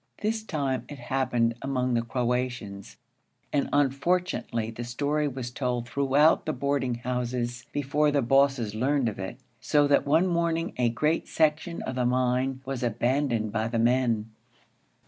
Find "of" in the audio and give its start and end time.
9.07-9.19, 11.83-11.93